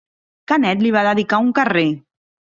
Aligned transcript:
Canet 0.51 0.81
li 0.85 0.93
va 0.95 1.03
dedicar 1.09 1.43
un 1.45 1.53
carrer. 1.61 1.87